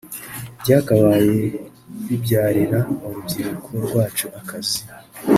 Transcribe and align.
byakabaye 0.61 1.37
bibyarira 2.07 2.79
urubyiruko 3.05 3.69
rwacu 3.85 4.25
akazi 4.39 4.79